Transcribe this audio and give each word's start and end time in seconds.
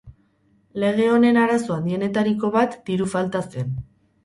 Lege 0.83 1.05
honen 1.17 1.37
arazo 1.43 1.77
handienetariko 1.77 2.51
bat 2.59 2.81
diru 2.91 3.11
falta 3.15 3.45
zen. 3.55 3.79